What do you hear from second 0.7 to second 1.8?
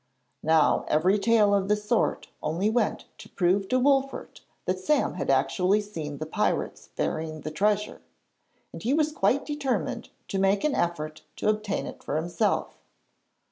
every tale of the